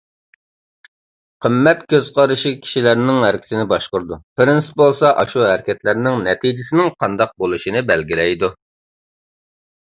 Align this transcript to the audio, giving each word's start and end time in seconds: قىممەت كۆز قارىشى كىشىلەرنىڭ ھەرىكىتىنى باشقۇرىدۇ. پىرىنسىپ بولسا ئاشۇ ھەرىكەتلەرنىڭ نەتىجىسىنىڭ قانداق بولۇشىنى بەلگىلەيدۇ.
قىممەت 1.45 1.83
كۆز 1.93 2.07
قارىشى 2.15 2.51
كىشىلەرنىڭ 2.63 3.19
ھەرىكىتىنى 3.25 3.65
باشقۇرىدۇ. 3.73 4.17
پىرىنسىپ 4.41 4.79
بولسا 4.83 5.13
ئاشۇ 5.25 5.45
ھەرىكەتلەرنىڭ 5.49 6.19
نەتىجىسىنىڭ 6.29 6.91
قانداق 7.05 7.37
بولۇشىنى 7.45 7.85
بەلگىلەيدۇ. 7.93 8.53